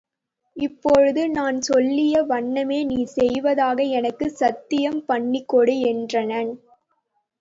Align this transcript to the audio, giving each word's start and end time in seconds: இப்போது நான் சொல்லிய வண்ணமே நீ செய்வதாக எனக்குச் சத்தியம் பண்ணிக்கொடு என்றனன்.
இப்போது 0.57 1.29
நான் 1.29 1.61
சொல்லிய 1.61 2.23
வண்ணமே 2.23 2.83
நீ 2.83 3.05
செய்வதாக 3.11 3.83
எனக்குச் 3.91 4.35
சத்தியம் 4.35 5.01
பண்ணிக்கொடு 5.07 5.75
என்றனன். 5.91 6.51